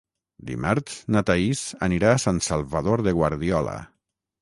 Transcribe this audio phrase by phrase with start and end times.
[0.51, 3.81] Dimarts na Thaís anirà a Sant Salvador de Guardiola.